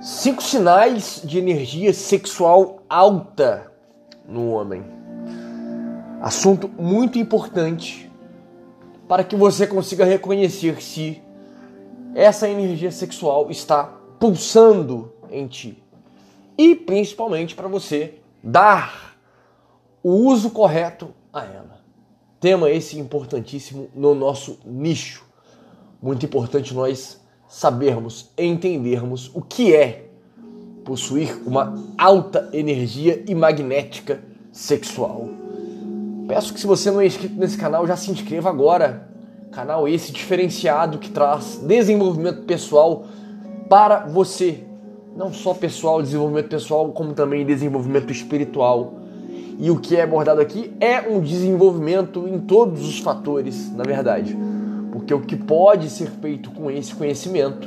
Cinco 0.00 0.40
sinais 0.40 1.20
de 1.24 1.38
energia 1.38 1.92
sexual 1.92 2.84
alta 2.88 3.72
no 4.24 4.52
homem. 4.52 4.84
Assunto 6.22 6.68
muito 6.68 7.18
importante 7.18 8.08
para 9.08 9.24
que 9.24 9.34
você 9.34 9.66
consiga 9.66 10.04
reconhecer 10.04 10.80
se 10.80 11.20
essa 12.14 12.48
energia 12.48 12.92
sexual 12.92 13.50
está 13.50 13.92
pulsando 14.20 15.12
em 15.32 15.48
ti. 15.48 15.82
E 16.56 16.76
principalmente 16.76 17.56
para 17.56 17.66
você 17.66 18.20
dar 18.40 19.18
o 20.00 20.12
uso 20.12 20.50
correto 20.50 21.12
a 21.32 21.44
ela. 21.44 21.80
Tema 22.38 22.70
esse 22.70 22.96
importantíssimo 23.00 23.90
no 23.96 24.14
nosso 24.14 24.60
nicho. 24.64 25.24
Muito 26.00 26.24
importante 26.24 26.72
nós 26.72 27.20
sabermos, 27.48 28.30
entendermos 28.36 29.30
o 29.34 29.40
que 29.40 29.74
é 29.74 30.04
possuir 30.84 31.42
uma 31.46 31.74
alta 31.96 32.48
energia 32.52 33.24
e 33.26 33.34
magnética 33.34 34.20
sexual. 34.52 35.28
Peço 36.26 36.52
que 36.52 36.60
se 36.60 36.66
você 36.66 36.90
não 36.90 37.00
é 37.00 37.06
inscrito 37.06 37.34
nesse 37.36 37.56
canal, 37.56 37.86
já 37.86 37.96
se 37.96 38.10
inscreva 38.10 38.50
agora. 38.50 39.08
Canal 39.50 39.88
esse 39.88 40.12
diferenciado 40.12 40.98
que 40.98 41.10
traz 41.10 41.58
desenvolvimento 41.62 42.42
pessoal 42.42 43.06
para 43.68 44.06
você. 44.06 44.62
Não 45.16 45.32
só 45.32 45.54
pessoal, 45.54 46.02
desenvolvimento 46.02 46.48
pessoal, 46.48 46.90
como 46.92 47.14
também 47.14 47.46
desenvolvimento 47.46 48.12
espiritual. 48.12 48.94
E 49.58 49.70
o 49.70 49.78
que 49.78 49.96
é 49.96 50.02
abordado 50.02 50.40
aqui 50.40 50.72
é 50.80 51.00
um 51.00 51.20
desenvolvimento 51.20 52.28
em 52.28 52.38
todos 52.38 52.86
os 52.86 52.98
fatores, 52.98 53.74
na 53.74 53.82
verdade. 53.82 54.36
Porque 55.08 55.14
o 55.14 55.26
que 55.26 55.36
pode 55.36 55.88
ser 55.88 56.10
feito 56.10 56.50
com 56.50 56.70
esse 56.70 56.94
conhecimento 56.94 57.66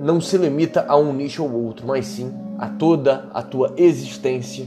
não 0.00 0.20
se 0.20 0.36
limita 0.36 0.84
a 0.88 0.96
um 0.96 1.12
nicho 1.12 1.44
ou 1.44 1.66
outro, 1.66 1.86
mas 1.86 2.04
sim 2.04 2.34
a 2.58 2.66
toda 2.66 3.30
a 3.32 3.42
tua 3.42 3.74
existência. 3.76 4.66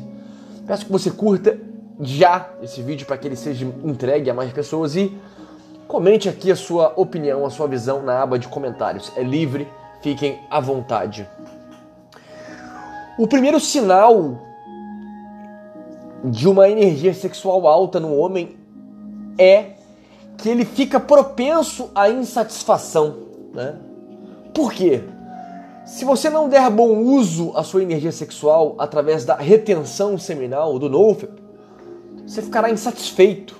Peço 0.65 0.85
que 0.85 0.91
você 0.91 1.11
curta 1.11 1.59
já 1.99 2.49
esse 2.63 2.81
vídeo 2.81 3.05
para 3.05 3.17
que 3.17 3.27
ele 3.27 3.35
seja 3.35 3.65
entregue 3.83 4.29
a 4.29 4.33
mais 4.33 4.53
pessoas 4.53 4.95
e 4.95 5.13
comente 5.85 6.29
aqui 6.29 6.49
a 6.49 6.55
sua 6.55 6.93
opinião, 6.95 7.45
a 7.45 7.49
sua 7.49 7.67
visão 7.67 8.01
na 8.01 8.21
aba 8.21 8.39
de 8.39 8.47
comentários. 8.47 9.11
É 9.17 9.21
livre, 9.21 9.67
fiquem 10.01 10.39
à 10.49 10.61
vontade. 10.61 11.27
O 13.19 13.27
primeiro 13.27 13.59
sinal 13.59 14.39
de 16.23 16.47
uma 16.47 16.69
energia 16.69 17.13
sexual 17.13 17.67
alta 17.67 17.99
no 17.99 18.15
homem 18.15 18.55
é 19.37 19.80
que 20.41 20.49
ele 20.49 20.65
fica 20.65 20.99
propenso 20.99 21.91
à 21.93 22.09
insatisfação. 22.09 23.15
Né? 23.53 23.75
Por 24.53 24.73
quê? 24.73 25.03
Se 25.85 26.03
você 26.03 26.29
não 26.29 26.49
der 26.49 26.69
bom 26.69 26.97
uso 26.99 27.51
à 27.55 27.63
sua 27.63 27.83
energia 27.83 28.11
sexual 28.11 28.75
através 28.79 29.23
da 29.23 29.35
retenção 29.35 30.17
seminal, 30.17 30.79
do 30.79 30.89
NoFap, 30.89 31.31
você 32.25 32.41
ficará 32.41 32.69
insatisfeito 32.69 33.55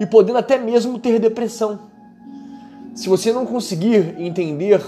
e 0.00 0.06
podendo 0.06 0.38
até 0.38 0.58
mesmo 0.58 0.98
ter 0.98 1.18
depressão. 1.18 1.78
Se 2.94 3.08
você 3.08 3.32
não 3.32 3.46
conseguir 3.46 4.14
entender 4.18 4.82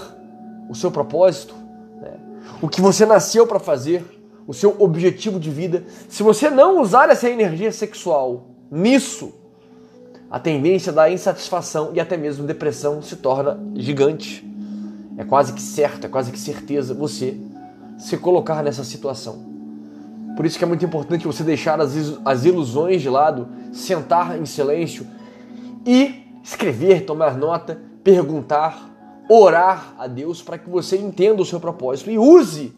o 0.69 0.75
seu 0.75 0.91
propósito, 0.91 1.53
né, 2.01 2.13
o 2.61 2.67
que 2.67 2.81
você 2.81 3.05
nasceu 3.05 3.45
para 3.45 3.59
fazer, 3.59 4.03
o 4.47 4.53
seu 4.53 4.75
objetivo 4.79 5.39
de 5.39 5.49
vida, 5.49 5.85
se 6.09 6.23
você 6.23 6.49
não 6.49 6.81
usar 6.81 7.09
essa 7.09 7.29
energia 7.29 7.71
sexual 7.71 8.47
nisso, 8.69 9.40
a 10.31 10.39
tendência 10.39 10.93
da 10.93 11.11
insatisfação 11.11 11.91
e 11.93 11.99
até 11.99 12.15
mesmo 12.15 12.47
depressão 12.47 13.01
se 13.01 13.17
torna 13.17 13.59
gigante. 13.75 14.49
É 15.17 15.25
quase 15.25 15.51
que 15.51 15.61
certo, 15.61 16.05
é 16.05 16.07
quase 16.07 16.31
que 16.31 16.39
certeza 16.39 16.93
você 16.93 17.37
se 17.97 18.17
colocar 18.17 18.63
nessa 18.63 18.85
situação. 18.85 19.51
Por 20.37 20.45
isso 20.45 20.57
que 20.57 20.63
é 20.63 20.67
muito 20.67 20.85
importante 20.85 21.27
você 21.27 21.43
deixar 21.43 21.81
as, 21.81 22.45
ilusões 22.45 23.01
de 23.01 23.09
lado, 23.09 23.49
sentar 23.73 24.39
em 24.39 24.45
silêncio 24.45 25.05
e 25.85 26.23
escrever, 26.41 27.05
tomar 27.05 27.37
nota, 27.37 27.77
perguntar, 28.01 28.89
orar 29.29 29.93
a 29.99 30.07
Deus 30.07 30.41
para 30.41 30.57
que 30.57 30.69
você 30.69 30.97
entenda 30.97 31.41
o 31.41 31.45
seu 31.45 31.59
propósito 31.59 32.09
e 32.09 32.17
use 32.17 32.73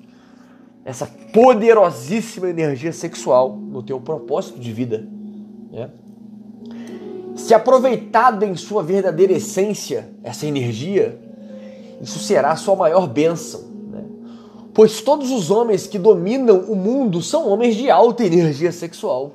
essa 0.84 1.06
poderosíssima 1.32 2.50
energia 2.50 2.92
sexual 2.92 3.56
no 3.56 3.84
teu 3.84 4.02
propósito 4.02 4.60
de 4.60 4.74
vida. 4.74 5.08
Né? 5.72 5.90
Se 7.36 7.54
aproveitada 7.54 8.46
em 8.46 8.56
sua 8.56 8.84
verdadeira 8.84 9.34
essência, 9.34 10.10
essa 10.24 10.46
energia, 10.46 11.20
isso 12.02 12.20
será 12.20 12.52
a 12.52 12.56
sua 12.56 12.76
maior 12.76 13.08
bênção. 13.08 13.62
Né? 13.92 14.04
Pois 14.74 15.02
todos 15.02 15.32
os 15.32 15.50
homens 15.50 15.88
que 15.88 15.98
dominam 15.98 16.60
o 16.60 16.76
mundo 16.76 17.22
são 17.22 17.48
homens 17.48 17.76
de 17.76 17.90
alta 17.90 18.24
energia 18.24 18.72
sexual. 18.72 19.32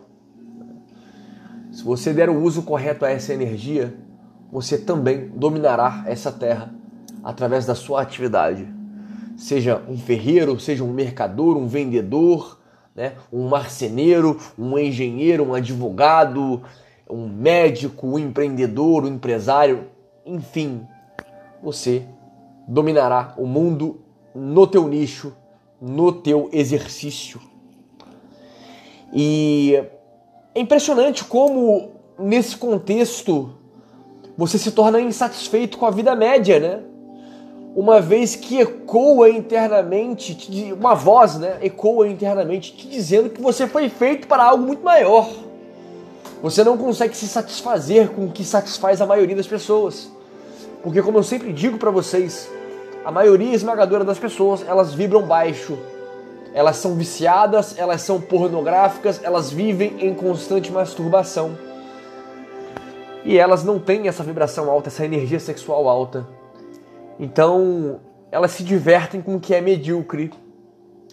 Se 1.73 1.83
você 1.83 2.13
der 2.13 2.29
o 2.29 2.43
uso 2.43 2.63
correto 2.63 3.05
a 3.05 3.11
essa 3.11 3.33
energia, 3.33 3.95
você 4.51 4.79
também 4.79 5.29
dominará 5.35 6.05
essa 6.07 6.33
terra 6.33 6.75
através 7.23 7.67
da 7.67 7.75
sua 7.75 8.03
atividade. 8.03 8.67
Seja 9.37 9.83
um 9.89 9.97
ferreiro, 9.97 10.59
seja 10.59 10.83
um 10.83 10.93
mercador, 10.93 11.57
um 11.57 11.67
vendedor, 11.67 12.59
né? 12.95 13.13
um 13.33 13.49
marceneiro, 13.49 14.39
um 14.59 14.77
engenheiro, 14.79 15.45
um 15.45 15.55
advogado, 15.55 16.63
um 17.11 17.29
médico, 17.29 18.07
um 18.07 18.19
empreendedor, 18.19 19.05
um 19.05 19.09
empresário, 19.09 19.87
enfim, 20.25 20.87
você 21.63 22.05
dominará 22.67 23.35
o 23.37 23.47
mundo 23.47 24.01
no 24.35 24.67
teu 24.67 24.87
nicho, 24.87 25.35
no 25.81 26.13
teu 26.13 26.49
exercício. 26.53 27.41
E 29.13 29.83
é 30.55 30.61
impressionante 30.61 31.25
como 31.25 31.93
nesse 32.19 32.57
contexto 32.57 33.55
você 34.37 34.59
se 34.59 34.71
torna 34.71 35.01
insatisfeito 35.01 35.79
com 35.79 35.87
a 35.87 35.91
vida 35.91 36.15
média, 36.15 36.61
né? 36.61 36.83
Uma 37.75 38.01
vez 38.01 38.35
que 38.35 38.61
ecoa 38.61 39.31
internamente, 39.31 40.37
uma 40.73 40.95
voz, 40.95 41.39
né? 41.39 41.59
Ecoa 41.63 42.09
internamente 42.09 42.77
te 42.77 42.89
dizendo 42.89 43.31
que 43.31 43.41
você 43.41 43.67
foi 43.67 43.89
feito 43.89 44.27
para 44.27 44.45
algo 44.45 44.65
muito 44.65 44.85
maior 44.85 45.48
você 46.43 46.63
não 46.63 46.79
consegue 46.79 47.17
se 47.17 47.27
satisfazer 47.27 48.11
com 48.11 48.27
o 48.27 48.31
que 48.31 48.45
satisfaz 48.45 49.01
a 49.01 49.07
maioria 49.07 49.35
das 49.35 49.47
pessoas. 49.47 50.11
Porque 50.83 51.03
como 51.03 51.19
eu 51.19 51.23
sempre 51.25 51.53
digo 51.53 51.79
para 51.79 51.91
vocês, 51.91 52.49
a 53.05 53.11
maioria 53.11 53.55
esmagadora 53.55 54.05
das 54.05 54.19
pessoas, 54.19 54.65
elas 54.67 54.95
vibram 54.95 55.23
baixo. 55.23 55.77
Elas 56.55 56.77
são 56.77 56.95
viciadas, 56.95 57.77
elas 57.77 58.03
são 58.03 58.21
pornográficas, 58.21 59.21
elas 59.23 59.51
vivem 59.51 59.97
em 59.99 60.15
constante 60.15 60.71
masturbação. 60.71 61.59
E 63.25 63.37
elas 63.37 63.65
não 63.65 63.81
têm 63.81 64.07
essa 64.07 64.23
vibração 64.23 64.71
alta, 64.71 64.89
essa 64.89 65.05
energia 65.05 65.41
sexual 65.41 65.89
alta. 65.89 66.27
Então, 67.19 68.01
elas 68.31 68.53
se 68.53 68.63
divertem 68.63 69.21
com 69.21 69.35
o 69.35 69.41
que 69.41 69.55
é 69.55 69.61
medíocre. 69.61 70.33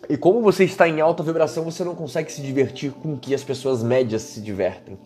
E 0.08 0.16
como 0.16 0.42
você 0.42 0.64
está 0.64 0.88
em 0.88 1.02
alta 1.02 1.24
vibração, 1.24 1.64
você 1.64 1.84
não 1.84 1.96
consegue 1.96 2.32
se 2.32 2.42
divertir 2.42 2.92
com 2.92 3.14
o 3.14 3.18
que 3.18 3.34
as 3.34 3.44
pessoas 3.44 3.82
médias 3.82 4.22
se 4.22 4.40
divertem 4.40 5.00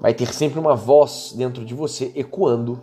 vai 0.00 0.14
ter 0.14 0.32
sempre 0.32 0.58
uma 0.58 0.74
voz 0.74 1.32
dentro 1.36 1.64
de 1.64 1.74
você 1.74 2.12
ecoando, 2.14 2.82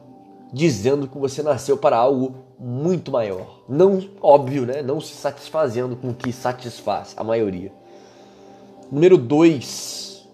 dizendo 0.51 1.07
que 1.07 1.18
você 1.18 1.41
nasceu 1.41 1.78
para 1.78 1.97
algo 1.97 2.35
muito 2.59 3.12
maior. 3.12 3.63
Não, 3.68 4.01
óbvio, 4.22 4.66
né? 4.66 4.81
Não 4.81 5.01
se 5.01 5.13
satisfazendo 5.13 5.96
com 5.96 6.09
o 6.09 6.13
que 6.13 6.31
satisfaz 6.31 7.13
a 7.18 7.24
maioria. 7.24 7.72
Número 8.91 9.18
dois, 9.18 10.28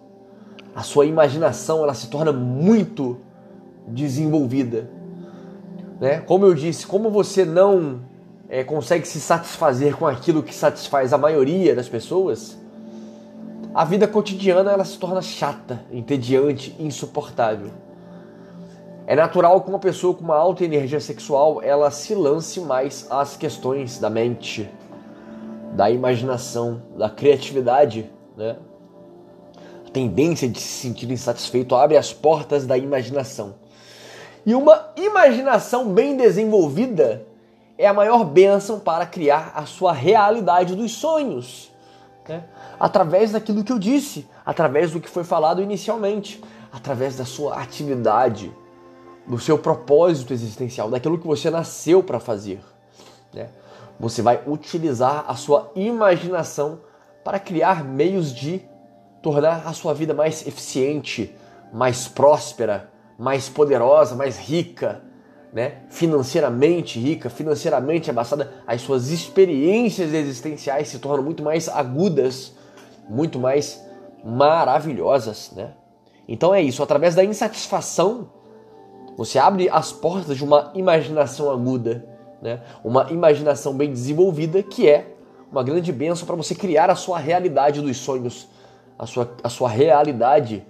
a 0.76 0.84
sua 0.84 1.06
imaginação 1.06 1.84
ela 1.84 1.94
se 1.94 2.08
torna 2.08 2.32
muito 2.32 3.18
desenvolvida. 3.88 4.90
Né? 6.00 6.20
Como 6.22 6.46
eu 6.46 6.54
disse, 6.54 6.86
como 6.86 7.10
você 7.10 7.44
não 7.44 8.02
é, 8.48 8.64
consegue 8.64 9.08
se 9.08 9.20
satisfazer 9.20 9.96
com 9.96 10.08
aquilo 10.08 10.44
que 10.44 10.54
satisfaz 10.54 11.14
a 11.14 11.18
maioria 11.18 11.76
das 11.76 11.88
pessoas, 11.88 12.58
a 13.74 13.86
vida 13.86 14.08
cotidiana 14.08 14.72
ela 14.72 14.84
se 14.84 14.98
torna 14.98 15.22
chata, 15.22 15.86
entediante, 15.92 16.76
insuportável. 16.80 17.70
É 19.06 19.16
natural 19.16 19.62
que 19.62 19.70
uma 19.70 19.80
pessoa 19.80 20.14
com 20.14 20.24
uma 20.24 20.36
alta 20.36 20.64
energia 20.64 21.00
sexual 21.00 21.62
ela 21.62 21.92
se 21.92 22.16
lance 22.16 22.60
mais 22.60 23.06
às 23.10 23.38
questões 23.38 24.00
da 24.00 24.10
mente, 24.10 24.70
da 25.74 25.90
imaginação, 25.90 26.82
da 26.98 27.10
criatividade, 27.10 28.10
né? 28.36 28.56
A 29.88 29.92
tendência 29.92 30.48
de 30.48 30.60
se 30.60 30.88
sentir 30.88 31.10
insatisfeito 31.10 31.76
abre 31.76 31.98
as 31.98 32.12
portas 32.12 32.66
da 32.66 32.78
imaginação. 32.78 33.56
E 34.46 34.56
uma 34.56 34.94
imaginação 34.96 35.92
bem 35.92 36.18
desenvolvida 36.18 37.26
é 37.78 37.88
a 37.88 37.94
maior 37.94 38.24
bênção 38.24 38.80
para 38.80 39.06
criar 39.06 39.52
a 39.56 39.66
sua 39.66 39.92
realidade 39.92 40.76
dos 40.76 40.92
sonhos 40.92 41.69
né? 42.30 42.44
através 42.80 43.32
daquilo 43.32 43.64
que 43.64 43.72
eu 43.72 43.80
disse, 43.80 44.28
através 44.46 44.92
do 44.92 45.02
que 45.02 45.10
foi 45.10 45.24
falado 45.24 45.62
inicialmente, 45.62 46.42
através 46.72 47.18
da 47.18 47.26
sua 47.26 47.62
atividade, 47.62 48.52
do 49.28 49.38
seu 49.38 49.58
propósito 49.58 50.32
existencial, 50.34 50.90
daquilo 50.90 51.20
que 51.20 51.28
você 51.28 51.50
nasceu 51.50 52.02
para 52.02 52.20
fazer. 52.20 52.62
Né? 53.34 53.50
você 54.00 54.22
vai 54.22 54.42
utilizar 54.48 55.26
a 55.28 55.36
sua 55.36 55.72
imaginação 55.76 56.80
para 57.24 57.38
criar 57.38 57.84
meios 57.84 58.34
de 58.34 58.62
tornar 59.22 59.68
a 59.68 59.74
sua 59.74 59.94
vida 59.94 60.14
mais 60.14 60.48
eficiente, 60.48 61.36
mais 61.74 62.08
próspera, 62.08 62.90
mais 63.18 63.50
poderosa, 63.50 64.16
mais 64.16 64.38
rica, 64.38 65.04
né? 65.52 65.80
financeiramente 65.90 67.00
rica, 67.00 67.30
financeiramente 67.30 68.10
abastada. 68.10 68.52
As 68.66 68.82
suas 68.82 69.10
experiências 69.10 70.14
existenciais 70.14 70.88
se 70.88 71.00
tornam 71.00 71.24
muito 71.24 71.44
mais 71.44 71.68
agudas, 71.68 72.54
muito 73.10 73.40
mais 73.40 73.84
maravilhosas. 74.24 75.52
Né? 75.56 75.72
Então 76.28 76.54
é 76.54 76.62
isso, 76.62 76.84
através 76.84 77.16
da 77.16 77.24
insatisfação, 77.24 78.30
você 79.18 79.38
abre 79.40 79.70
as 79.70 79.92
portas 79.92 80.38
de 80.38 80.44
uma 80.44 80.72
imaginação 80.76 81.52
aguda, 81.52 82.06
né? 82.42 82.62
uma 82.84 83.12
imaginação 83.12 83.74
bem 83.74 83.92
desenvolvida, 83.92 84.64
que 84.64 84.88
é 84.88 85.14
uma 85.52 85.64
grande 85.64 85.92
benção 85.92 86.28
para 86.28 86.36
você 86.36 86.54
criar 86.54 86.90
a 86.90 86.96
sua 86.96 87.18
realidade 87.18 87.82
dos 87.82 87.98
sonhos, 87.98 88.48
a 88.98 89.06
sua, 89.06 89.36
a 89.44 89.50
sua 89.50 89.68
realidade 89.68 90.64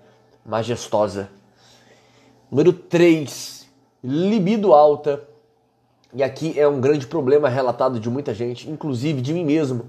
majestosa. 0.46 1.30
Número 2.50 2.74
3, 2.74 3.59
libido 4.04 4.74
alta. 4.74 5.24
E 6.14 6.24
aqui 6.24 6.60
é 6.60 6.68
um 6.68 6.82
grande 6.82 7.06
problema 7.06 7.48
relatado 7.50 8.00
de 8.00 8.10
muita 8.10 8.34
gente, 8.34 8.70
inclusive 8.70 9.22
de 9.22 9.34
mim 9.34 9.46
mesmo. 9.46 9.86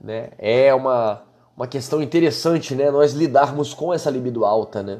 Né? 0.00 0.30
É 0.38 0.74
uma, 0.74 1.22
uma 1.56 1.66
questão 1.66 2.02
interessante 2.02 2.74
né? 2.74 2.90
nós 2.90 3.12
lidarmos 3.12 3.72
com 3.72 3.92
essa 3.92 4.10
libido 4.10 4.44
alta. 4.44 4.82
Né? 4.82 4.98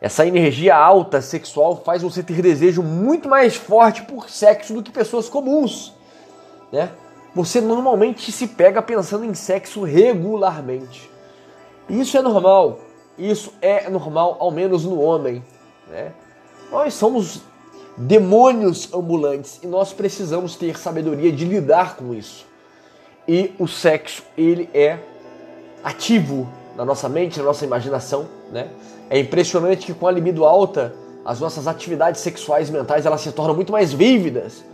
Essa 0.00 0.26
energia 0.26 0.76
alta 0.76 1.22
sexual 1.22 1.76
faz 1.76 2.02
você 2.02 2.22
ter 2.22 2.42
desejo 2.42 2.82
muito 2.82 3.28
mais 3.28 3.56
forte 3.56 4.02
por 4.02 4.28
sexo 4.28 4.74
do 4.74 4.82
que 4.82 4.90
pessoas 4.90 5.28
comuns. 5.28 5.94
Né? 6.70 6.90
Você 7.34 7.60
normalmente 7.60 8.30
se 8.30 8.48
pega 8.48 8.82
pensando 8.82 9.24
em 9.24 9.32
sexo 9.32 9.84
regularmente. 9.84 11.10
Isso 11.88 12.16
é 12.18 12.22
normal. 12.22 12.80
Isso 13.16 13.52
é 13.62 13.88
normal, 13.88 14.36
ao 14.38 14.50
menos 14.50 14.84
no 14.84 15.00
homem. 15.00 15.42
Né? 15.88 16.12
Nós 16.70 16.94
somos 16.94 17.42
demônios 17.96 18.92
ambulantes 18.92 19.60
e 19.62 19.66
nós 19.66 19.92
precisamos 19.92 20.56
ter 20.56 20.78
sabedoria 20.78 21.30
de 21.30 21.44
lidar 21.44 21.96
com 21.96 22.14
isso. 22.14 22.46
E 23.26 23.54
o 23.58 23.68
sexo, 23.68 24.22
ele 24.36 24.68
é 24.74 24.98
ativo 25.84 26.48
na 26.76 26.84
nossa 26.84 27.08
mente, 27.08 27.38
na 27.38 27.44
nossa 27.44 27.64
imaginação, 27.64 28.26
né? 28.50 28.68
É 29.10 29.18
impressionante 29.18 29.86
que 29.86 29.94
com 29.94 30.06
a 30.06 30.10
libido 30.10 30.44
alta, 30.44 30.94
as 31.24 31.38
nossas 31.38 31.66
atividades 31.66 32.20
sexuais 32.20 32.70
mentais 32.70 33.04
elas 33.06 33.20
se 33.20 33.30
tornam 33.30 33.54
muito 33.54 33.70
mais 33.70 33.92
vívidas. 33.92 34.64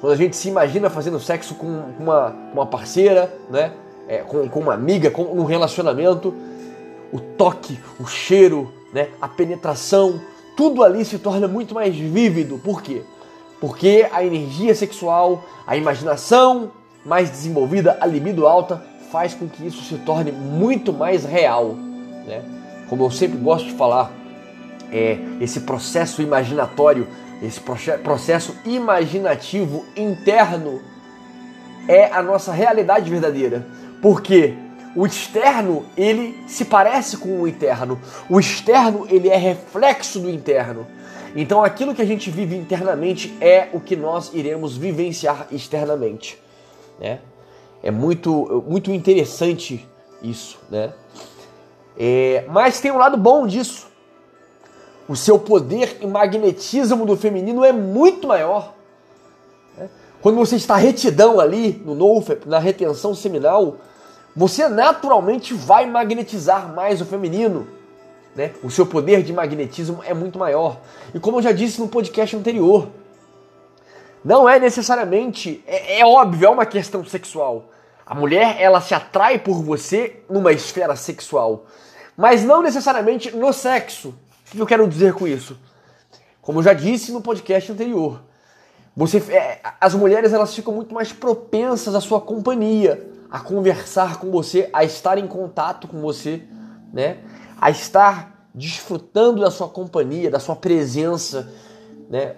Quando 0.00 0.12
a 0.12 0.16
gente 0.16 0.36
se 0.36 0.48
imagina 0.48 0.88
fazendo 0.90 1.18
sexo 1.18 1.54
com 1.54 1.66
uma, 1.98 2.36
uma 2.52 2.66
parceira, 2.66 3.32
né? 3.50 3.72
É, 4.06 4.18
com, 4.18 4.48
com 4.48 4.60
uma 4.60 4.74
amiga, 4.74 5.10
com 5.10 5.22
um 5.22 5.44
relacionamento, 5.44 6.34
o 7.12 7.18
toque, 7.18 7.78
o 7.98 8.06
cheiro, 8.06 8.72
né? 8.92 9.08
a 9.20 9.28
penetração, 9.28 10.20
tudo 10.58 10.82
ali 10.82 11.04
se 11.04 11.20
torna 11.20 11.46
muito 11.46 11.72
mais 11.72 11.94
vívido. 11.94 12.58
Por 12.58 12.82
quê? 12.82 13.02
Porque 13.60 14.08
a 14.12 14.24
energia 14.24 14.74
sexual, 14.74 15.44
a 15.64 15.76
imaginação 15.76 16.72
mais 17.06 17.30
desenvolvida, 17.30 17.96
a 18.00 18.06
libido 18.06 18.44
alta, 18.44 18.82
faz 19.12 19.34
com 19.34 19.48
que 19.48 19.64
isso 19.64 19.84
se 19.84 19.98
torne 19.98 20.32
muito 20.32 20.92
mais 20.92 21.24
real. 21.24 21.76
Né? 22.26 22.42
Como 22.88 23.04
eu 23.04 23.10
sempre 23.12 23.38
gosto 23.38 23.66
de 23.66 23.74
falar, 23.74 24.10
é, 24.90 25.18
esse 25.40 25.60
processo 25.60 26.20
imaginatório, 26.20 27.06
esse 27.40 27.60
processo 28.02 28.52
imaginativo 28.64 29.86
interno 29.96 30.82
é 31.86 32.06
a 32.06 32.20
nossa 32.20 32.50
realidade 32.50 33.08
verdadeira. 33.08 33.64
Porque 34.02 34.56
o 34.98 35.06
externo, 35.06 35.86
ele 35.96 36.36
se 36.48 36.64
parece 36.64 37.16
com 37.18 37.42
o 37.42 37.46
interno. 37.46 38.00
O 38.28 38.40
externo, 38.40 39.06
ele 39.08 39.28
é 39.28 39.36
reflexo 39.36 40.18
do 40.18 40.28
interno. 40.28 40.88
Então 41.36 41.62
aquilo 41.62 41.94
que 41.94 42.02
a 42.02 42.04
gente 42.04 42.32
vive 42.32 42.56
internamente 42.56 43.32
é 43.40 43.68
o 43.72 43.78
que 43.78 43.94
nós 43.94 44.34
iremos 44.34 44.76
vivenciar 44.76 45.46
externamente, 45.52 46.36
né? 46.98 47.20
É 47.80 47.92
muito, 47.92 48.64
muito 48.66 48.90
interessante 48.90 49.88
isso, 50.20 50.58
né? 50.68 50.92
É, 51.96 52.44
mas 52.48 52.80
tem 52.80 52.90
um 52.90 52.98
lado 52.98 53.16
bom 53.16 53.46
disso. 53.46 53.86
O 55.08 55.14
seu 55.14 55.38
poder 55.38 55.98
e 56.00 56.08
magnetismo 56.08 57.06
do 57.06 57.16
feminino 57.16 57.64
é 57.64 57.70
muito 57.70 58.26
maior. 58.26 58.74
Né? 59.76 59.88
Quando 60.20 60.34
você 60.34 60.56
está 60.56 60.74
retidão 60.74 61.38
ali 61.38 61.80
no 61.86 61.94
NoFap, 61.94 62.48
na 62.48 62.58
retenção 62.58 63.14
seminal, 63.14 63.76
você 64.34 64.68
naturalmente 64.68 65.54
vai 65.54 65.86
magnetizar 65.86 66.72
mais 66.72 67.00
o 67.00 67.04
feminino. 67.04 67.66
Né? 68.34 68.52
O 68.62 68.70
seu 68.70 68.86
poder 68.86 69.22
de 69.22 69.32
magnetismo 69.32 70.00
é 70.04 70.14
muito 70.14 70.38
maior. 70.38 70.78
E 71.14 71.18
como 71.18 71.38
eu 71.38 71.42
já 71.42 71.52
disse 71.52 71.80
no 71.80 71.88
podcast 71.88 72.36
anterior, 72.36 72.88
não 74.24 74.48
é 74.48 74.58
necessariamente, 74.58 75.62
é, 75.66 76.00
é 76.00 76.06
óbvio, 76.06 76.46
é 76.46 76.50
uma 76.50 76.66
questão 76.66 77.04
sexual. 77.04 77.70
A 78.06 78.14
mulher, 78.14 78.56
ela 78.60 78.80
se 78.80 78.94
atrai 78.94 79.38
por 79.38 79.62
você 79.62 80.22
numa 80.30 80.52
esfera 80.52 80.94
sexual, 80.96 81.66
mas 82.16 82.44
não 82.44 82.62
necessariamente 82.62 83.34
no 83.34 83.52
sexo. 83.52 84.14
O 84.48 84.50
que 84.52 84.60
eu 84.60 84.66
quero 84.66 84.88
dizer 84.88 85.14
com 85.14 85.26
isso? 85.26 85.58
Como 86.40 86.60
eu 86.60 86.62
já 86.62 86.72
disse 86.72 87.12
no 87.12 87.20
podcast 87.20 87.70
anterior, 87.70 88.22
você, 88.96 89.18
é, 89.32 89.60
as 89.80 89.94
mulheres 89.94 90.32
elas 90.32 90.54
ficam 90.54 90.72
muito 90.72 90.94
mais 90.94 91.12
propensas 91.12 91.94
à 91.94 92.00
sua 92.00 92.20
companhia 92.20 93.17
a 93.30 93.40
conversar 93.40 94.18
com 94.18 94.30
você, 94.30 94.68
a 94.72 94.84
estar 94.84 95.18
em 95.18 95.26
contato 95.26 95.86
com 95.86 96.00
você, 96.00 96.42
né? 96.92 97.18
A 97.60 97.70
estar 97.70 98.48
desfrutando 98.54 99.40
da 99.40 99.50
sua 99.50 99.68
companhia, 99.68 100.30
da 100.30 100.40
sua 100.40 100.56
presença, 100.56 101.52
né? 102.08 102.36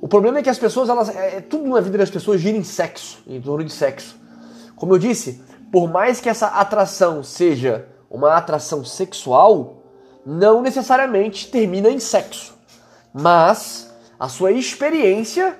O 0.00 0.08
problema 0.08 0.38
é 0.38 0.42
que 0.42 0.50
as 0.50 0.58
pessoas, 0.58 0.88
elas, 0.88 1.08
é, 1.08 1.36
é, 1.36 1.40
tudo 1.40 1.66
na 1.66 1.80
vida 1.80 1.96
das 1.96 2.10
pessoas 2.10 2.40
gira 2.40 2.58
em 2.58 2.64
sexo, 2.64 3.22
em 3.26 3.40
torno 3.40 3.64
de 3.64 3.72
sexo. 3.72 4.16
Como 4.76 4.92
eu 4.92 4.98
disse, 4.98 5.42
por 5.72 5.90
mais 5.90 6.20
que 6.20 6.28
essa 6.28 6.48
atração 6.48 7.22
seja 7.22 7.88
uma 8.10 8.34
atração 8.34 8.84
sexual, 8.84 9.82
não 10.26 10.60
necessariamente 10.60 11.50
termina 11.50 11.88
em 11.88 11.98
sexo. 11.98 12.54
Mas 13.12 13.90
a 14.18 14.28
sua 14.28 14.52
experiência 14.52 15.56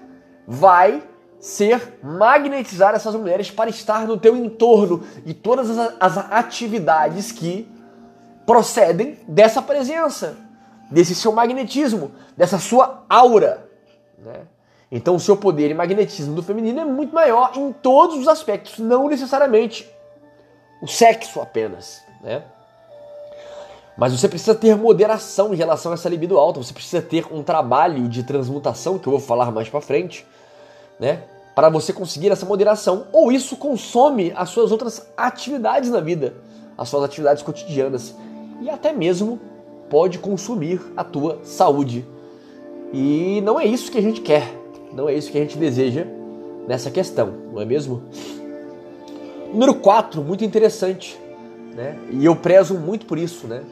vai 0.47 1.03
ser 1.45 1.99
magnetizar 2.03 2.95
essas 2.95 3.15
mulheres 3.15 3.51
para 3.51 3.69
estar 3.69 4.07
no 4.07 4.17
teu 4.17 4.35
entorno 4.35 5.03
e 5.27 5.35
todas 5.35 5.69
as, 5.77 5.95
as 6.01 6.33
atividades 6.33 7.31
que 7.31 7.69
procedem 8.47 9.19
dessa 9.29 9.61
presença, 9.61 10.39
desse 10.91 11.15
seu 11.15 11.33
magnetismo, 11.33 12.13
dessa 12.35 12.59
sua 12.59 13.05
aura. 13.11 13.69
Né? 14.19 14.41
Então, 14.91 15.17
o 15.17 15.21
seu 15.21 15.37
poder 15.37 15.71
e 15.71 15.75
magnetismo 15.75 16.35
do 16.35 16.43
feminino 16.43 16.81
é 16.81 16.85
muito 16.87 17.15
maior 17.15 17.53
em 17.55 17.73
todos 17.73 18.17
os 18.17 18.27
aspectos, 18.27 18.79
não 18.79 19.07
necessariamente 19.07 19.87
o 20.81 20.89
sexo 20.89 21.43
apenas. 21.43 22.01
Né? 22.23 22.43
Mas 23.99 24.19
você 24.19 24.31
precisa 24.31 24.55
ter 24.55 24.75
moderação 24.79 25.53
em 25.53 25.59
relação 25.59 25.93
a 25.93 25.95
essa 25.95 26.09
libido 26.09 26.39
alta, 26.39 26.63
você 26.63 26.73
precisa 26.73 27.03
ter 27.03 27.27
um 27.31 27.43
trabalho 27.43 28.09
de 28.09 28.23
transmutação, 28.23 28.99
que 28.99 29.07
eu 29.07 29.11
vou 29.11 29.21
falar 29.21 29.51
mais 29.51 29.69
para 29.69 29.83
frente, 29.83 30.27
né? 30.99 31.23
Para 31.55 31.69
você 31.69 31.93
conseguir 31.93 32.31
essa 32.31 32.45
moderação, 32.45 33.07
ou 33.13 33.31
isso 33.31 33.57
consome 33.57 34.33
as 34.37 34.51
suas 34.51 34.73
outras 34.73 35.07
atividades 35.17 35.91
na 35.91 36.01
vida, 36.01 36.35
as 36.77 36.89
suas 36.89 37.05
atividades 37.05 37.43
cotidianas, 37.43 38.15
e 38.61 38.69
até 38.69 38.93
mesmo 38.93 39.41
pode 39.89 40.19
consumir 40.19 40.81
a 40.97 41.05
tua 41.05 41.39
saúde. 41.45 42.05
E 42.93 43.41
não 43.43 43.61
é 43.61 43.65
isso 43.65 43.91
que 43.91 43.99
a 43.99 44.03
gente 44.03 44.21
quer, 44.21 44.53
não 44.93 45.09
é 45.09 45.15
isso 45.15 45.31
que 45.31 45.39
a 45.39 45.41
gente 45.41 45.57
deseja 45.57 46.07
nessa 46.67 46.91
questão, 46.91 47.33
não 47.53 47.61
é 47.61 47.65
mesmo? 47.65 48.03
Número 49.53 49.75
4, 49.75 50.23
muito 50.23 50.45
interessante, 50.45 51.19
né? 51.77 51.97
E 52.11 52.25
eu 52.25 52.35
prezo 52.35 52.75
muito 52.75 53.07
por 53.07 53.19
isso, 53.19 53.47
né? 53.47 53.63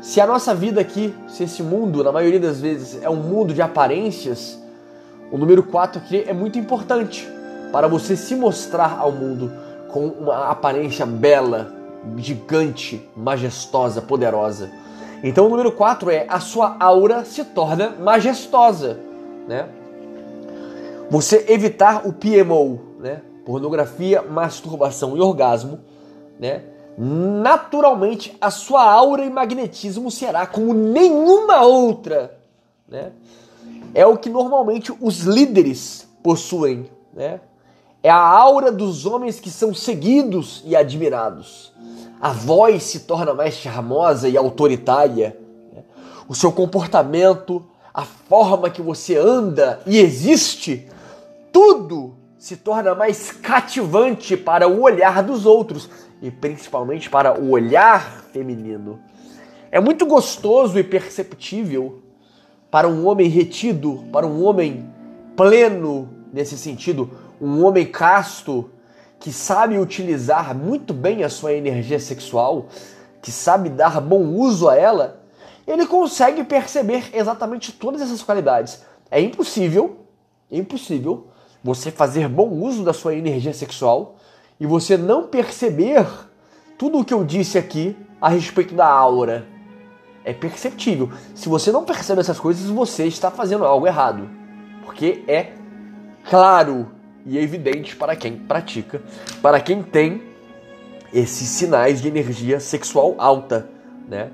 Se 0.00 0.20
a 0.20 0.26
nossa 0.26 0.54
vida 0.54 0.80
aqui, 0.80 1.12
se 1.28 1.44
esse 1.44 1.62
mundo, 1.62 2.02
na 2.02 2.12
maioria 2.12 2.40
das 2.40 2.60
vezes, 2.60 3.02
é 3.02 3.10
um 3.10 3.16
mundo 3.16 3.52
de 3.52 3.60
aparências, 3.60 4.58
o 5.30 5.38
número 5.38 5.62
4 5.62 6.00
aqui 6.02 6.24
é 6.26 6.32
muito 6.32 6.58
importante 6.58 7.28
para 7.72 7.86
você 7.86 8.16
se 8.16 8.34
mostrar 8.34 8.98
ao 8.98 9.12
mundo 9.12 9.52
com 9.88 10.06
uma 10.06 10.48
aparência 10.48 11.06
bela, 11.06 11.72
gigante, 12.16 13.08
majestosa, 13.16 14.00
poderosa. 14.00 14.70
Então 15.22 15.46
o 15.46 15.48
número 15.48 15.72
4 15.72 16.10
é 16.10 16.26
a 16.28 16.40
sua 16.40 16.76
aura 16.80 17.24
se 17.24 17.44
torna 17.44 17.90
majestosa, 17.90 18.98
né? 19.46 19.68
Você 21.10 21.44
evitar 21.48 22.06
o 22.06 22.12
PMO, 22.12 22.80
né? 22.98 23.20
Pornografia, 23.44 24.22
masturbação 24.22 25.16
e 25.16 25.20
orgasmo, 25.20 25.80
né? 26.38 26.62
Naturalmente 26.96 28.36
a 28.40 28.50
sua 28.50 28.82
aura 28.82 29.24
e 29.24 29.30
magnetismo 29.30 30.10
será 30.10 30.46
como 30.46 30.72
nenhuma 30.74 31.62
outra, 31.62 32.38
né? 32.88 33.12
É 33.94 34.06
o 34.06 34.16
que 34.16 34.28
normalmente 34.28 34.92
os 35.00 35.20
líderes 35.20 36.08
possuem, 36.22 36.90
né? 37.12 37.40
É 38.02 38.08
a 38.08 38.16
aura 38.16 38.72
dos 38.72 39.04
homens 39.04 39.38
que 39.38 39.50
são 39.50 39.74
seguidos 39.74 40.62
e 40.64 40.74
admirados. 40.74 41.72
A 42.20 42.30
voz 42.30 42.84
se 42.84 43.00
torna 43.00 43.34
mais 43.34 43.54
charmosa 43.54 44.28
e 44.28 44.38
autoritária. 44.38 45.36
O 46.26 46.34
seu 46.34 46.50
comportamento, 46.50 47.62
a 47.92 48.04
forma 48.04 48.70
que 48.70 48.80
você 48.80 49.16
anda 49.16 49.82
e 49.86 49.98
existe, 49.98 50.88
tudo 51.52 52.14
se 52.38 52.56
torna 52.56 52.94
mais 52.94 53.32
cativante 53.32 54.34
para 54.34 54.66
o 54.66 54.80
olhar 54.80 55.22
dos 55.22 55.44
outros 55.44 55.90
e 56.22 56.30
principalmente 56.30 57.10
para 57.10 57.38
o 57.38 57.50
olhar 57.50 58.24
feminino. 58.32 58.98
É 59.70 59.78
muito 59.78 60.06
gostoso 60.06 60.78
e 60.78 60.82
perceptível 60.82 62.02
para 62.70 62.88
um 62.88 63.06
homem 63.06 63.28
retido, 63.28 64.04
para 64.12 64.26
um 64.26 64.44
homem 64.44 64.88
pleno 65.36 66.08
nesse 66.32 66.56
sentido, 66.56 67.10
um 67.40 67.64
homem 67.64 67.86
casto 67.86 68.70
que 69.18 69.32
sabe 69.32 69.78
utilizar 69.78 70.54
muito 70.54 70.94
bem 70.94 71.24
a 71.24 71.28
sua 71.28 71.52
energia 71.52 71.98
sexual, 71.98 72.68
que 73.20 73.30
sabe 73.30 73.68
dar 73.68 74.00
bom 74.00 74.22
uso 74.22 74.68
a 74.68 74.76
ela, 74.76 75.20
ele 75.66 75.86
consegue 75.86 76.42
perceber 76.44 77.10
exatamente 77.12 77.72
todas 77.72 78.00
essas 78.00 78.22
qualidades. 78.22 78.82
É 79.10 79.20
impossível, 79.20 79.98
é 80.50 80.56
impossível 80.56 81.28
você 81.62 81.90
fazer 81.90 82.28
bom 82.28 82.48
uso 82.48 82.82
da 82.82 82.92
sua 82.92 83.14
energia 83.14 83.52
sexual 83.52 84.16
e 84.58 84.66
você 84.66 84.96
não 84.96 85.26
perceber 85.26 86.06
tudo 86.78 86.98
o 86.98 87.04
que 87.04 87.12
eu 87.12 87.24
disse 87.24 87.58
aqui 87.58 87.96
a 88.20 88.28
respeito 88.28 88.74
da 88.74 88.86
aura. 88.86 89.46
É 90.30 90.32
perceptível. 90.32 91.10
Se 91.34 91.48
você 91.48 91.72
não 91.72 91.84
percebe 91.84 92.20
essas 92.20 92.38
coisas, 92.38 92.70
você 92.70 93.04
está 93.04 93.32
fazendo 93.32 93.64
algo 93.64 93.84
errado. 93.84 94.30
Porque 94.84 95.24
é 95.26 95.54
claro 96.28 96.86
e 97.26 97.36
evidente 97.36 97.96
para 97.96 98.14
quem 98.14 98.36
pratica, 98.36 99.02
para 99.42 99.58
quem 99.60 99.82
tem 99.82 100.22
esses 101.12 101.48
sinais 101.48 102.00
de 102.00 102.06
energia 102.06 102.60
sexual 102.60 103.16
alta, 103.18 103.68
né? 104.08 104.30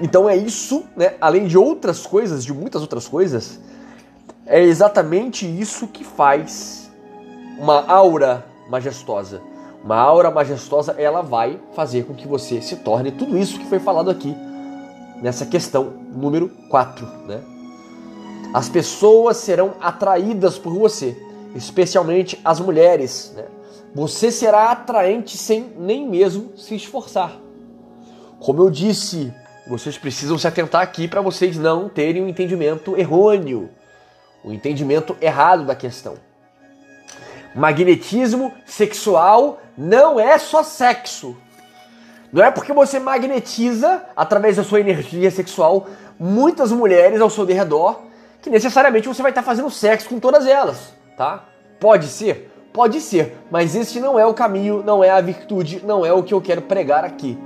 Então 0.00 0.28
é 0.28 0.36
isso, 0.36 0.84
né? 0.96 1.14
Além 1.20 1.46
de 1.46 1.56
outras 1.56 2.04
coisas, 2.04 2.44
de 2.44 2.52
muitas 2.52 2.82
outras 2.82 3.06
coisas, 3.06 3.60
é 4.44 4.60
exatamente 4.60 5.46
isso 5.46 5.86
que 5.86 6.02
faz 6.02 6.90
uma 7.60 7.86
aura 7.86 8.44
majestosa. 8.68 9.40
Uma 9.84 9.98
aura 9.98 10.32
majestosa, 10.32 10.96
ela 10.98 11.22
vai 11.22 11.60
fazer 11.76 12.04
com 12.06 12.12
que 12.12 12.26
você 12.26 12.60
se 12.60 12.74
torne 12.78 13.12
tudo 13.12 13.38
isso 13.38 13.56
que 13.60 13.66
foi 13.66 13.78
falado 13.78 14.10
aqui 14.10 14.36
nessa 15.24 15.46
questão 15.46 15.94
número 16.12 16.50
4, 16.68 17.06
né? 17.26 17.40
As 18.52 18.68
pessoas 18.68 19.38
serão 19.38 19.72
atraídas 19.80 20.58
por 20.58 20.74
você, 20.74 21.16
especialmente 21.54 22.38
as 22.44 22.60
mulheres, 22.60 23.32
né? 23.34 23.46
Você 23.94 24.30
será 24.30 24.70
atraente 24.70 25.38
sem 25.38 25.72
nem 25.78 26.06
mesmo 26.06 26.52
se 26.58 26.74
esforçar. 26.74 27.40
Como 28.38 28.60
eu 28.60 28.68
disse, 28.68 29.32
vocês 29.66 29.96
precisam 29.96 30.36
se 30.36 30.46
atentar 30.46 30.82
aqui 30.82 31.08
para 31.08 31.22
vocês 31.22 31.56
não 31.56 31.88
terem 31.88 32.22
um 32.22 32.28
entendimento 32.28 32.94
errôneo 32.94 33.70
o 34.44 34.52
entendimento 34.52 35.16
errado 35.22 35.64
da 35.64 35.74
questão. 35.74 36.16
Magnetismo 37.54 38.52
sexual 38.66 39.58
não 39.74 40.20
é 40.20 40.38
só 40.38 40.62
sexo. 40.62 41.34
Não 42.34 42.42
é 42.42 42.50
porque 42.50 42.72
você 42.72 42.98
magnetiza 42.98 44.02
através 44.16 44.56
da 44.56 44.64
sua 44.64 44.80
energia 44.80 45.30
sexual 45.30 45.86
muitas 46.18 46.72
mulheres 46.72 47.20
ao 47.20 47.30
seu 47.30 47.44
redor 47.44 48.00
que 48.42 48.50
necessariamente 48.50 49.06
você 49.06 49.22
vai 49.22 49.30
estar 49.30 49.44
fazendo 49.44 49.70
sexo 49.70 50.08
com 50.08 50.18
todas 50.18 50.44
elas, 50.44 50.92
tá? 51.16 51.44
Pode 51.78 52.08
ser? 52.08 52.50
Pode 52.72 53.00
ser, 53.00 53.38
mas 53.52 53.76
esse 53.76 54.00
não 54.00 54.18
é 54.18 54.26
o 54.26 54.34
caminho, 54.34 54.82
não 54.84 55.04
é 55.04 55.10
a 55.10 55.20
virtude, 55.20 55.80
não 55.86 56.04
é 56.04 56.12
o 56.12 56.24
que 56.24 56.34
eu 56.34 56.40
quero 56.40 56.62
pregar 56.62 57.04
aqui. 57.04 57.38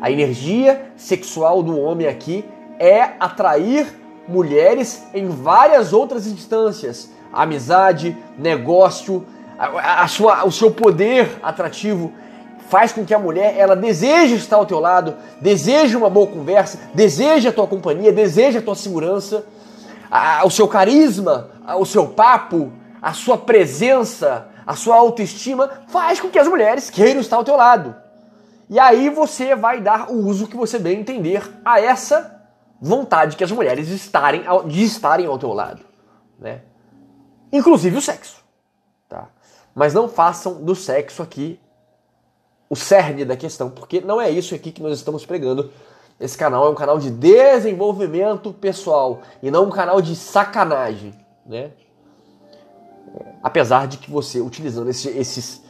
A 0.00 0.12
energia 0.12 0.92
sexual 0.96 1.60
do 1.60 1.76
homem 1.76 2.06
aqui 2.06 2.44
é 2.78 3.02
atrair 3.18 3.84
mulheres 4.28 5.02
em 5.12 5.26
várias 5.26 5.92
outras 5.92 6.24
instâncias: 6.28 7.10
amizade, 7.32 8.16
negócio, 8.38 9.26
a, 9.58 10.04
a 10.04 10.06
sua, 10.06 10.46
o 10.46 10.52
seu 10.52 10.70
poder 10.70 11.40
atrativo 11.42 12.12
faz 12.68 12.92
com 12.92 13.04
que 13.04 13.14
a 13.14 13.18
mulher 13.18 13.56
ela 13.56 13.74
deseje 13.74 14.34
estar 14.36 14.56
ao 14.56 14.66
teu 14.66 14.78
lado, 14.78 15.16
deseje 15.40 15.96
uma 15.96 16.10
boa 16.10 16.26
conversa, 16.26 16.78
deseje 16.94 17.48
a 17.48 17.52
tua 17.52 17.66
companhia, 17.66 18.12
deseje 18.12 18.58
a 18.58 18.62
tua 18.62 18.74
segurança, 18.74 19.46
a, 20.10 20.46
o 20.46 20.50
seu 20.50 20.68
carisma, 20.68 21.50
a, 21.66 21.76
o 21.76 21.86
seu 21.86 22.08
papo, 22.08 22.70
a 23.00 23.12
sua 23.12 23.38
presença, 23.38 24.48
a 24.66 24.76
sua 24.76 24.96
autoestima 24.96 25.82
faz 25.88 26.20
com 26.20 26.28
que 26.28 26.38
as 26.38 26.46
mulheres 26.46 26.90
queiram 26.90 27.20
estar 27.20 27.36
ao 27.36 27.44
teu 27.44 27.56
lado. 27.56 27.96
E 28.68 28.78
aí 28.78 29.08
você 29.08 29.56
vai 29.56 29.80
dar 29.80 30.10
o 30.10 30.26
uso 30.26 30.46
que 30.46 30.56
você 30.56 30.78
bem 30.78 31.00
entender 31.00 31.42
a 31.64 31.80
essa 31.80 32.38
vontade 32.80 33.36
que 33.36 33.44
as 33.44 33.50
mulheres 33.50 33.88
estarem 33.88 34.46
ao, 34.46 34.64
de 34.64 34.84
estarem 34.84 35.26
ao 35.26 35.38
teu 35.38 35.54
lado, 35.54 35.80
né? 36.38 36.60
Inclusive 37.50 37.96
o 37.96 38.02
sexo, 38.02 38.44
tá? 39.08 39.28
Mas 39.74 39.94
não 39.94 40.06
façam 40.06 40.62
do 40.62 40.74
sexo 40.74 41.22
aqui 41.22 41.58
o 42.68 42.76
cerne 42.76 43.24
da 43.24 43.36
questão, 43.36 43.70
porque 43.70 44.00
não 44.00 44.20
é 44.20 44.30
isso 44.30 44.54
aqui 44.54 44.70
que 44.70 44.82
nós 44.82 44.98
estamos 44.98 45.24
pregando. 45.24 45.70
Esse 46.20 46.36
canal 46.36 46.66
é 46.66 46.70
um 46.70 46.74
canal 46.74 46.98
de 46.98 47.10
desenvolvimento 47.10 48.52
pessoal 48.52 49.22
e 49.42 49.50
não 49.50 49.66
um 49.66 49.70
canal 49.70 50.02
de 50.02 50.16
sacanagem, 50.16 51.14
né? 51.46 51.70
Apesar 53.42 53.86
de 53.86 53.98
que 53.98 54.10
você 54.10 54.40
utilizando 54.40 54.90
esse, 54.90 55.08
esses 55.08 55.62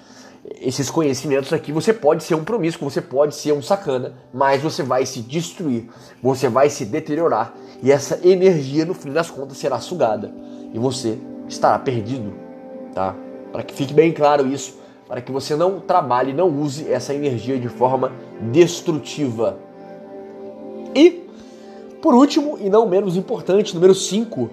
esses 0.61 0.91
conhecimentos 0.91 1.53
aqui, 1.53 1.73
você 1.73 1.93
pode 1.93 2.25
ser 2.25 2.35
um 2.35 2.45
promíscuo, 2.45 2.89
você 2.89 3.03
pode 3.03 3.35
ser 3.35 3.53
um 3.53 3.61
sacana, 3.61 4.15
mas 4.33 4.63
você 4.63 4.83
vai 4.83 5.05
se 5.05 5.21
destruir, 5.21 5.91
você 6.23 6.49
vai 6.49 6.71
se 6.71 6.85
deteriorar 6.85 7.55
e 7.83 7.93
essa 7.93 8.19
energia 8.27 8.85
no 8.85 8.95
fim 8.95 9.13
das 9.13 9.31
contas 9.31 9.59
será 9.59 9.79
sugada 9.79 10.33
e 10.73 10.79
você 10.79 11.19
estará 11.49 11.79
perdido, 11.79 12.33
tá? 12.95 13.15
Para 13.53 13.63
que 13.63 13.75
fique 13.75 13.95
bem 13.95 14.13
claro 14.13 14.47
isso, 14.47 14.78
para 15.09 15.23
que 15.23 15.33
você 15.33 15.57
não 15.57 15.81
trabalhe, 15.81 16.35
não 16.35 16.49
use 16.49 16.91
essa 16.91 17.15
energia 17.15 17.59
de 17.59 17.69
forma 17.69 18.13
destrutiva. 18.53 19.59
E 20.95 21.27
por 22.03 22.15
último, 22.15 22.59
e 22.61 22.69
não 22.69 22.87
menos 22.87 23.17
importante, 23.17 23.75
número 23.75 23.95
5, 23.95 24.49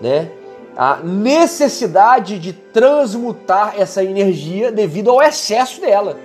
né? 0.00 0.30
a 0.76 0.96
necessidade 0.96 2.38
de 2.38 2.52
transmutar 2.52 3.74
essa 3.78 4.02
energia 4.02 4.70
devido 4.72 5.10
ao 5.10 5.22
excesso 5.22 5.80
dela. 5.80 6.18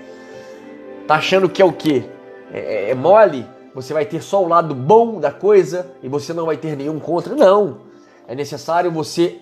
Tá 1.07 1.15
achando 1.15 1.49
que 1.49 1.61
é 1.61 1.65
o 1.65 1.71
quê? 1.71 2.03
É, 2.51 2.59
é, 2.59 2.89
é 2.91 2.95
mole? 2.95 3.45
Você 3.75 3.93
vai 3.93 4.05
ter 4.05 4.21
só 4.21 4.43
o 4.43 4.47
lado 4.47 4.73
bom 4.73 5.19
da 5.19 5.31
coisa 5.31 5.91
e 6.01 6.09
você 6.09 6.33
não 6.33 6.45
vai 6.45 6.57
ter 6.57 6.75
nenhum 6.75 6.99
contra? 6.99 7.35
Não. 7.35 7.81
É 8.27 8.35
necessário 8.35 8.91
você 8.91 9.39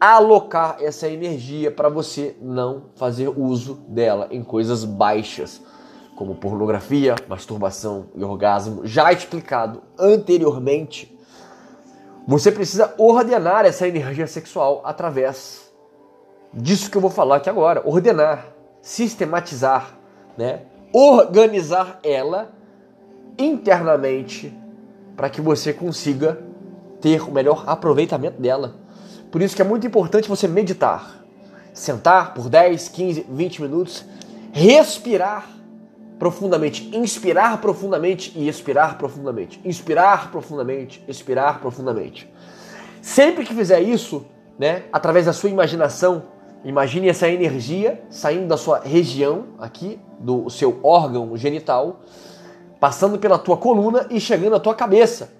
alocar 0.00 0.76
essa 0.80 1.08
energia 1.08 1.70
para 1.70 1.88
você 1.88 2.36
não 2.40 2.84
fazer 2.94 3.28
uso 3.28 3.74
dela 3.88 4.28
em 4.30 4.42
coisas 4.42 4.84
baixas, 4.84 5.60
como 6.14 6.34
pornografia, 6.34 7.14
masturbação 7.28 8.06
e 8.14 8.24
orgasmo, 8.24 8.86
já 8.86 9.12
explicado 9.12 9.82
anteriormente 9.98 11.16
você 12.26 12.50
precisa 12.50 12.92
ordenar 12.98 13.64
essa 13.64 13.86
energia 13.86 14.26
sexual 14.26 14.82
através 14.84 15.72
disso 16.52 16.90
que 16.90 16.96
eu 16.96 17.00
vou 17.00 17.10
falar 17.10 17.36
aqui 17.36 17.48
agora. 17.48 17.82
Ordenar, 17.84 18.48
sistematizar, 18.82 19.96
né? 20.36 20.62
organizar 20.92 22.00
ela 22.02 22.50
internamente 23.38 24.52
para 25.16 25.30
que 25.30 25.40
você 25.40 25.72
consiga 25.72 26.42
ter 27.00 27.22
o 27.22 27.30
melhor 27.30 27.62
aproveitamento 27.64 28.42
dela. 28.42 28.74
Por 29.36 29.42
isso 29.42 29.54
que 29.54 29.60
é 29.60 29.66
muito 29.66 29.86
importante 29.86 30.30
você 30.30 30.48
meditar. 30.48 31.22
Sentar 31.74 32.32
por 32.32 32.48
10, 32.48 32.88
15, 32.88 33.26
20 33.28 33.60
minutos, 33.60 34.02
respirar 34.50 35.46
profundamente, 36.18 36.88
inspirar 36.96 37.60
profundamente 37.60 38.32
e 38.34 38.48
expirar 38.48 38.96
profundamente. 38.96 39.60
Inspirar 39.62 40.30
profundamente, 40.30 41.04
expirar 41.06 41.60
profundamente. 41.60 42.32
Sempre 43.02 43.44
que 43.44 43.52
fizer 43.52 43.82
isso, 43.82 44.24
né, 44.58 44.84
através 44.90 45.26
da 45.26 45.34
sua 45.34 45.50
imaginação, 45.50 46.22
imagine 46.64 47.06
essa 47.06 47.28
energia 47.28 48.02
saindo 48.08 48.48
da 48.48 48.56
sua 48.56 48.78
região 48.78 49.48
aqui, 49.58 50.00
do 50.18 50.48
seu 50.48 50.80
órgão 50.82 51.36
genital, 51.36 52.00
passando 52.80 53.18
pela 53.18 53.38
tua 53.38 53.58
coluna 53.58 54.06
e 54.08 54.18
chegando 54.18 54.56
à 54.56 54.60
tua 54.60 54.74
cabeça. 54.74 55.36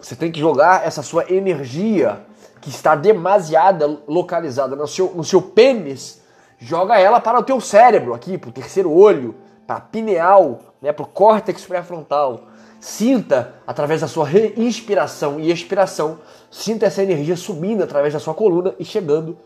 Você 0.00 0.16
tem 0.16 0.32
que 0.32 0.40
jogar 0.40 0.86
essa 0.86 1.02
sua 1.02 1.30
energia 1.30 2.20
que 2.60 2.70
está 2.70 2.94
demasiada 2.94 3.86
localizada 4.06 4.74
no 4.74 4.86
seu, 4.86 5.12
no 5.14 5.24
seu 5.24 5.40
pênis, 5.40 6.22
joga 6.58 6.98
ela 6.98 7.20
para 7.20 7.38
o 7.38 7.42
teu 7.42 7.60
cérebro 7.60 8.14
aqui, 8.14 8.36
para 8.36 8.50
o 8.50 8.52
terceiro 8.52 8.92
olho, 8.92 9.34
para 9.66 9.76
a 9.76 9.80
pineal, 9.80 10.60
né, 10.80 10.92
para 10.92 11.02
o 11.02 11.08
córtex 11.08 11.64
pré-frontal. 11.64 12.42
Sinta 12.80 13.54
através 13.66 14.00
da 14.00 14.08
sua 14.08 14.26
inspiração 14.56 15.38
e 15.38 15.50
expiração, 15.50 16.18
sinta 16.50 16.86
essa 16.86 17.02
energia 17.02 17.36
subindo 17.36 17.82
através 17.82 18.14
da 18.14 18.18
sua 18.18 18.32
coluna 18.32 18.74
e 18.78 18.84
chegando 18.84 19.38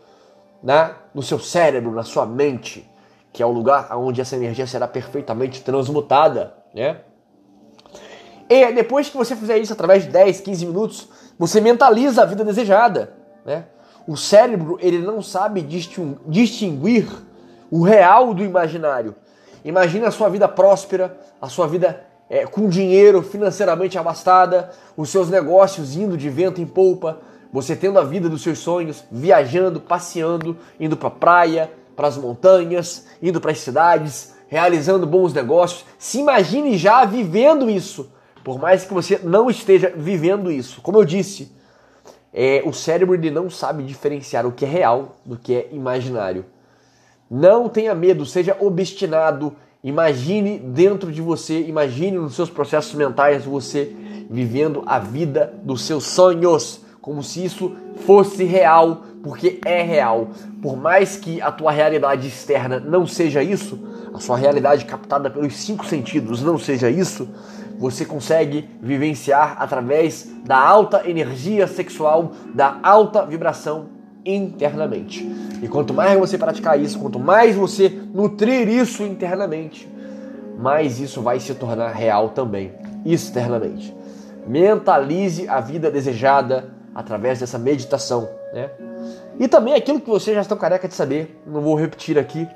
né, 0.63 0.95
no 1.13 1.21
seu 1.21 1.37
cérebro, 1.37 1.91
na 1.91 2.03
sua 2.03 2.25
mente, 2.25 2.89
que 3.33 3.43
é 3.43 3.45
o 3.45 3.51
lugar 3.51 3.89
onde 3.97 4.21
essa 4.21 4.37
energia 4.37 4.65
será 4.65 4.87
perfeitamente 4.87 5.61
transmutada, 5.61 6.53
né? 6.73 7.01
E 8.49 8.71
depois 8.71 9.09
que 9.09 9.17
você 9.17 9.35
fizer 9.35 9.57
isso 9.57 9.73
através 9.73 10.03
de 10.03 10.09
10, 10.09 10.41
15 10.41 10.65
minutos, 10.65 11.09
você 11.37 11.59
mentaliza 11.59 12.21
a 12.21 12.25
vida 12.25 12.43
desejada, 12.43 13.13
né? 13.45 13.65
O 14.07 14.15
cérebro, 14.15 14.77
ele 14.81 14.99
não 14.99 15.21
sabe 15.21 15.61
distinguir 16.27 17.07
o 17.71 17.81
real 17.81 18.35
do 18.35 18.43
imaginário. 18.43 19.15
Imagine 19.63 20.05
a 20.05 20.11
sua 20.11 20.29
vida 20.29 20.47
próspera, 20.47 21.17
a 21.41 21.49
sua 21.49 21.67
vida 21.67 22.05
é, 22.29 22.45
com 22.45 22.69
dinheiro, 22.69 23.23
financeiramente 23.23 23.97
abastada, 23.97 24.69
os 24.95 25.09
seus 25.09 25.29
negócios 25.29 25.95
indo 25.95 26.15
de 26.15 26.29
vento 26.29 26.61
em 26.61 26.67
polpa, 26.67 27.19
você 27.51 27.75
tendo 27.75 27.97
a 27.97 28.03
vida 28.03 28.29
dos 28.29 28.43
seus 28.43 28.59
sonhos, 28.59 29.03
viajando, 29.11 29.79
passeando, 29.79 30.57
indo 30.79 30.95
para 30.95 31.07
a 31.07 31.11
praia, 31.11 31.71
para 31.95 32.07
as 32.07 32.17
montanhas, 32.17 33.07
indo 33.21 33.41
para 33.41 33.51
as 33.51 33.59
cidades, 33.59 34.35
realizando 34.47 35.07
bons 35.07 35.33
negócios. 35.33 35.85
Se 35.97 36.19
imagine 36.19 36.77
já 36.77 37.05
vivendo 37.05 37.69
isso, 37.69 38.11
por 38.45 38.59
mais 38.59 38.85
que 38.85 38.93
você 38.93 39.19
não 39.23 39.49
esteja 39.49 39.91
vivendo 39.97 40.51
isso. 40.51 40.79
Como 40.79 40.99
eu 40.99 41.03
disse, 41.03 41.51
é, 42.31 42.61
o 42.63 42.71
cérebro 42.71 43.15
ele 43.15 43.31
não 43.31 43.49
sabe 43.49 43.81
diferenciar 43.81 44.45
o 44.45 44.51
que 44.51 44.63
é 44.63 44.67
real 44.67 45.15
do 45.25 45.35
que 45.35 45.55
é 45.55 45.69
imaginário. 45.71 46.45
Não 47.29 47.67
tenha 47.67 47.95
medo, 47.95 48.23
seja 48.23 48.55
obstinado. 48.59 49.55
Imagine 49.83 50.59
dentro 50.59 51.11
de 51.11 51.23
você, 51.23 51.61
imagine 51.61 52.19
nos 52.19 52.35
seus 52.35 52.51
processos 52.51 52.93
mentais 52.93 53.45
você 53.45 53.95
vivendo 54.29 54.83
a 54.85 54.99
vida 54.99 55.51
dos 55.63 55.81
seus 55.81 56.05
sonhos, 56.05 56.81
como 57.01 57.23
se 57.23 57.43
isso 57.43 57.75
fosse 58.05 58.43
real, 58.43 59.05
porque 59.23 59.59
é 59.65 59.81
real. 59.81 60.27
Por 60.61 60.77
mais 60.77 61.17
que 61.17 61.41
a 61.41 61.51
tua 61.51 61.71
realidade 61.71 62.27
externa 62.27 62.79
não 62.79 63.07
seja 63.07 63.41
isso, 63.41 63.79
a 64.13 64.19
sua 64.19 64.37
realidade 64.37 64.85
captada 64.85 65.31
pelos 65.31 65.55
cinco 65.55 65.83
sentidos 65.83 66.43
não 66.43 66.59
seja 66.59 66.91
isso, 66.91 67.27
você 67.77 68.05
consegue 68.05 68.69
vivenciar 68.81 69.57
através 69.59 70.29
da 70.45 70.57
alta 70.57 71.09
energia 71.09 71.67
sexual, 71.67 72.31
da 72.53 72.79
alta 72.81 73.25
vibração 73.25 73.87
internamente. 74.25 75.23
E 75.61 75.67
quanto 75.67 75.93
mais 75.93 76.17
você 76.17 76.37
praticar 76.37 76.79
isso, 76.79 76.99
quanto 76.99 77.19
mais 77.19 77.55
você 77.55 77.89
nutrir 77.89 78.67
isso 78.67 79.03
internamente, 79.03 79.87
mais 80.57 80.99
isso 80.99 81.21
vai 81.21 81.39
se 81.39 81.53
tornar 81.53 81.91
real 81.91 82.29
também, 82.29 82.73
externamente. 83.05 83.95
Mentalize 84.47 85.47
a 85.47 85.59
vida 85.59 85.91
desejada 85.91 86.73
através 86.93 87.39
dessa 87.39 87.59
meditação, 87.59 88.29
né? 88.53 88.69
E 89.37 89.47
também 89.47 89.73
aquilo 89.73 89.99
que 89.99 90.09
vocês 90.09 90.33
já 90.33 90.41
estão 90.41 90.57
careca 90.57 90.87
de 90.87 90.93
saber, 90.93 91.41
não 91.45 91.61
vou 91.61 91.75
repetir 91.75 92.17
aqui 92.17 92.47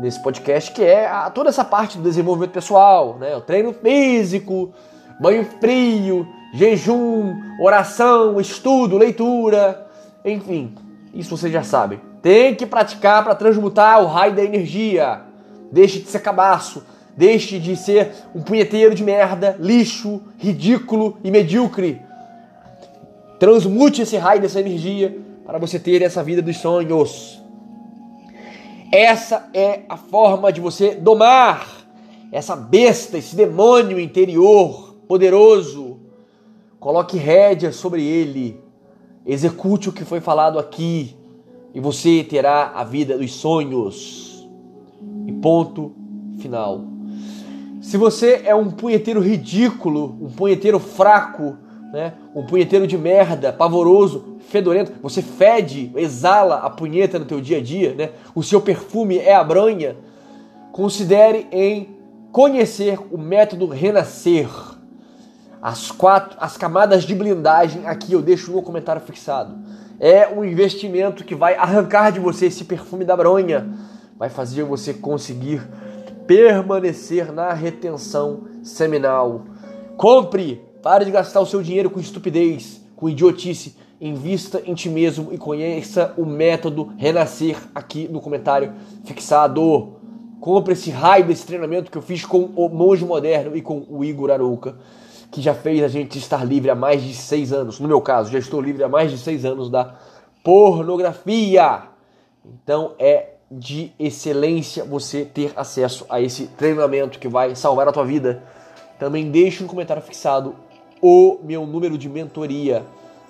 nesse 0.00 0.22
podcast, 0.22 0.72
que 0.72 0.82
é 0.82 1.06
a, 1.06 1.30
toda 1.30 1.50
essa 1.50 1.64
parte 1.64 1.98
do 1.98 2.04
desenvolvimento 2.04 2.52
pessoal, 2.52 3.16
né? 3.18 3.36
O 3.36 3.40
treino 3.40 3.72
físico, 3.72 4.72
banho 5.20 5.44
frio, 5.60 6.26
jejum, 6.54 7.34
oração, 7.60 8.40
estudo, 8.40 8.96
leitura, 8.96 9.86
enfim, 10.24 10.74
isso 11.14 11.36
vocês 11.36 11.52
já 11.52 11.62
sabem. 11.62 12.00
Tem 12.22 12.54
que 12.54 12.66
praticar 12.66 13.24
para 13.24 13.34
transmutar 13.34 14.02
o 14.02 14.06
raio 14.06 14.34
da 14.34 14.42
energia. 14.42 15.22
Deixe 15.72 16.00
de 16.00 16.08
ser 16.08 16.20
cabaço. 16.20 16.82
Deixe 17.16 17.58
de 17.58 17.76
ser 17.76 18.12
um 18.34 18.40
punheteiro 18.40 18.94
de 18.94 19.02
merda, 19.02 19.56
lixo, 19.58 20.22
ridículo 20.38 21.18
e 21.24 21.30
medíocre. 21.30 22.00
Transmute 23.38 24.02
esse 24.02 24.16
raio 24.16 24.40
dessa 24.40 24.60
energia 24.60 25.18
para 25.44 25.58
você 25.58 25.78
ter 25.78 26.02
essa 26.02 26.22
vida 26.22 26.40
dos 26.40 26.58
sonhos. 26.58 27.39
Essa 28.92 29.48
é 29.54 29.82
a 29.88 29.96
forma 29.96 30.52
de 30.52 30.60
você 30.60 30.94
domar 30.94 31.66
essa 32.32 32.56
besta, 32.56 33.18
esse 33.18 33.36
demônio 33.36 33.98
interior 33.98 34.96
poderoso. 35.06 36.00
Coloque 36.78 37.16
rédea 37.16 37.72
sobre 37.72 38.02
ele 38.02 38.60
Execute 39.24 39.88
o 39.88 39.92
que 39.92 40.04
foi 40.04 40.20
falado 40.20 40.58
aqui 40.58 41.14
e 41.74 41.78
você 41.78 42.24
terá 42.24 42.72
a 42.74 42.82
vida 42.82 43.18
dos 43.18 43.34
sonhos. 43.34 44.48
E 45.26 45.32
ponto 45.32 45.92
final. 46.38 46.84
Se 47.80 47.96
você 47.96 48.42
é 48.44 48.54
um 48.54 48.70
punheteiro 48.70 49.20
ridículo, 49.20 50.16
um 50.20 50.30
punheteiro 50.30 50.78
fraco, 50.78 51.56
né? 51.92 52.14
um 52.34 52.44
punheteiro 52.44 52.86
de 52.86 52.96
merda, 52.96 53.52
pavoroso, 53.52 54.36
fedorento, 54.48 54.92
você 55.02 55.22
fede, 55.22 55.92
exala 55.96 56.56
a 56.56 56.70
punheta 56.70 57.18
no 57.18 57.24
teu 57.24 57.40
dia 57.40 57.58
a 57.58 57.62
dia, 57.62 57.94
né? 57.94 58.10
o 58.34 58.42
seu 58.42 58.60
perfume 58.60 59.18
é 59.18 59.34
a 59.34 59.44
branha, 59.44 59.96
considere 60.72 61.46
em 61.50 61.96
conhecer 62.32 62.98
o 63.10 63.18
método 63.18 63.66
renascer 63.66 64.48
as 65.60 65.90
quatro, 65.90 66.38
as 66.40 66.56
camadas 66.56 67.04
de 67.04 67.14
blindagem 67.14 67.86
aqui 67.86 68.12
eu 68.12 68.22
deixo 68.22 68.50
no 68.52 68.62
comentário 68.62 69.02
fixado. 69.02 69.58
É 69.98 70.26
um 70.28 70.42
investimento 70.42 71.24
que 71.24 71.34
vai 71.34 71.54
arrancar 71.54 72.10
de 72.10 72.18
você 72.18 72.46
esse 72.46 72.64
perfume 72.64 73.04
da 73.04 73.14
bronha, 73.14 73.68
vai 74.16 74.30
fazer 74.30 74.62
você 74.62 74.94
conseguir 74.94 75.60
permanecer 76.26 77.30
na 77.30 77.52
retenção 77.52 78.44
seminal. 78.62 79.44
Compre, 79.96 80.64
pare 80.82 81.04
de 81.04 81.10
gastar 81.10 81.40
o 81.40 81.46
seu 81.46 81.62
dinheiro 81.62 81.90
com 81.90 82.00
estupidez, 82.00 82.80
com 82.96 83.08
idiotice. 83.08 83.76
Invista 84.00 84.62
em 84.64 84.74
ti 84.74 84.88
mesmo 84.88 85.32
e 85.32 85.36
conheça 85.36 86.14
o 86.16 86.24
método 86.24 86.92
Renascer 86.96 87.58
aqui 87.74 88.08
no 88.08 88.20
comentário 88.20 88.72
fixado. 89.04 89.96
Compre 90.40 90.72
esse 90.72 90.90
raio 90.90 91.26
desse 91.26 91.44
treinamento 91.44 91.90
que 91.90 91.98
eu 91.98 92.02
fiz 92.02 92.24
com 92.24 92.50
o 92.56 92.68
Monge 92.68 93.04
Moderno 93.04 93.54
e 93.54 93.60
com 93.60 93.86
o 93.90 94.02
Igor 94.02 94.30
Arouca 94.30 94.76
que 95.30 95.40
já 95.40 95.54
fez 95.54 95.82
a 95.82 95.88
gente 95.88 96.18
estar 96.18 96.44
livre 96.44 96.70
há 96.70 96.74
mais 96.74 97.02
de 97.02 97.14
seis 97.14 97.52
anos. 97.52 97.78
No 97.78 97.86
meu 97.86 98.00
caso, 98.00 98.32
já 98.32 98.38
estou 98.38 98.60
livre 98.60 98.82
há 98.82 98.88
mais 98.88 99.10
de 99.10 99.18
seis 99.18 99.44
anos 99.44 99.70
da 99.70 99.94
pornografia. 100.42 101.82
Então 102.44 102.94
é 102.98 103.34
de 103.50 103.92
excelência 103.98 104.84
você 104.84 105.24
ter 105.24 105.52
acesso 105.56 106.04
a 106.08 106.20
esse 106.20 106.46
treinamento 106.48 107.18
que 107.18 107.28
vai 107.28 107.54
salvar 107.54 107.86
a 107.88 107.92
tua 107.92 108.04
vida. 108.04 108.42
Também 108.98 109.30
deixe 109.30 109.62
no 109.62 109.68
comentário 109.68 110.02
fixado 110.02 110.54
o 111.00 111.38
meu 111.42 111.66
número 111.66 111.96
de 111.96 112.08
mentoria, 112.08 112.84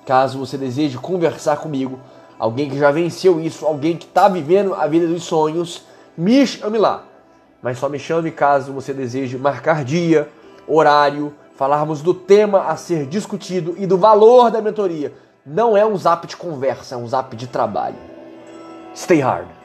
caso 0.05 0.39
você 0.39 0.57
deseje 0.57 0.99
conversar 0.99 1.59
comigo, 1.59 1.99
alguém 2.39 2.69
que 2.69 2.79
já 2.79 2.91
venceu 2.91 3.41
isso, 3.41 3.67
alguém 3.67 3.97
que 3.97 4.07
está 4.07 4.29
vivendo 4.29 4.75
a 4.75 4.87
vida 4.87 5.07
dos 5.07 5.25
sonhos, 5.25 5.85
me 6.17 6.47
chame 6.47 6.79
lá. 6.79 7.05
Mas 7.63 7.79
só 7.79 7.89
me 7.89 7.99
chame 7.99 8.31
caso 8.31 8.73
você 8.73 8.93
deseje 8.93 9.37
marcar 9.37 9.85
dia, 9.85 10.29
horário, 10.67 11.33
falarmos 11.55 12.01
do 12.01 12.15
tema 12.15 12.65
a 12.69 12.77
ser 12.77 13.07
discutido 13.07 13.75
e 13.77 13.87
do 13.87 13.99
valor 13.99 14.51
da 14.51 14.63
mentoria. 14.63 15.13
Não 15.45 15.77
é 15.77 15.85
um 15.85 15.97
zap 15.97 16.27
de 16.27 16.37
conversa, 16.37 16.95
é 16.95 16.99
um 16.99 17.07
zap 17.07 17.37
de 17.37 17.47
trabalho. 17.47 17.97
Stay 18.95 19.21
hard. 19.21 19.60